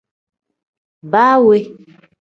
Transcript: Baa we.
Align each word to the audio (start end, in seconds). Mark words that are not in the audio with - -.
Baa 1.11 1.35
we. 1.45 1.57